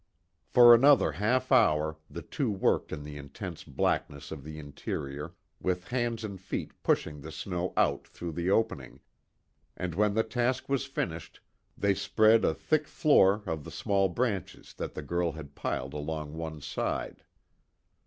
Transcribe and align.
For 0.47 0.73
another 0.73 1.11
half 1.11 1.51
hour, 1.51 1.95
the 2.09 2.23
two 2.23 2.49
worked 2.49 2.91
in 2.91 3.03
the 3.03 3.17
intense 3.17 3.63
blackness 3.63 4.31
of 4.31 4.43
the 4.43 4.57
interior 4.57 5.35
with 5.59 5.89
hands 5.89 6.23
and 6.23 6.41
feet 6.41 6.71
pushing 6.81 7.21
the 7.21 7.31
snow 7.31 7.71
out 7.77 8.07
through 8.07 8.31
the 8.31 8.49
opening, 8.49 9.01
and 9.77 9.93
when 9.93 10.15
the 10.15 10.23
task 10.23 10.67
was 10.67 10.87
finished 10.87 11.39
they 11.77 11.93
spread 11.93 12.43
a 12.43 12.55
thick 12.55 12.87
floor 12.87 13.43
of 13.45 13.63
the 13.63 13.69
small 13.69 14.09
branches 14.09 14.73
that 14.73 14.95
the 14.95 15.03
girl 15.03 15.33
had 15.33 15.53
piled 15.53 15.93
along 15.93 16.33
one 16.33 16.61
side. 16.61 17.23